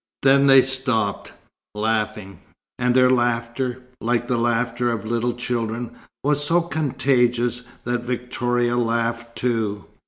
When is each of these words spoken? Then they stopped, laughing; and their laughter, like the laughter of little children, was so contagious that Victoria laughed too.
Then 0.23 0.47
they 0.47 0.63
stopped, 0.63 1.31
laughing; 1.75 2.39
and 2.79 2.95
their 2.95 3.11
laughter, 3.11 3.83
like 4.01 4.27
the 4.27 4.35
laughter 4.39 4.91
of 4.91 5.05
little 5.05 5.33
children, 5.33 5.95
was 6.23 6.43
so 6.43 6.59
contagious 6.59 7.61
that 7.83 8.01
Victoria 8.01 8.77
laughed 8.77 9.35
too. 9.35 9.85